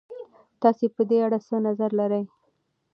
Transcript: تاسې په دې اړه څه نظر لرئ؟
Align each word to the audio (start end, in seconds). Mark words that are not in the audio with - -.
تاسې 0.61 0.85
په 0.95 1.01
دې 1.09 1.17
اړه 1.27 1.39
څه 1.47 1.55
نظر 1.67 1.89
لرئ؟ 1.99 2.23